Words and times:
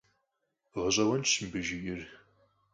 ГъэщӀэгъуэнщ 0.73 1.31
мыбы 1.39 1.59
жиӀэр! 1.65 2.01